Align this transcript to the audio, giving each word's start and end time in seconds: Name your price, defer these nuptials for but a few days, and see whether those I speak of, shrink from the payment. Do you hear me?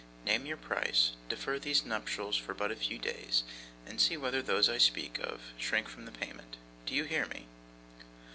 Name 0.25 0.47
your 0.47 0.57
price, 0.57 1.11
defer 1.29 1.59
these 1.59 1.85
nuptials 1.85 2.35
for 2.35 2.55
but 2.55 2.71
a 2.71 2.75
few 2.75 2.97
days, 2.97 3.43
and 3.85 4.01
see 4.01 4.17
whether 4.17 4.41
those 4.41 4.67
I 4.67 4.79
speak 4.79 5.19
of, 5.19 5.53
shrink 5.59 5.87
from 5.87 6.05
the 6.05 6.11
payment. 6.11 6.57
Do 6.87 6.95
you 6.95 7.03
hear 7.03 7.27
me? 7.27 7.45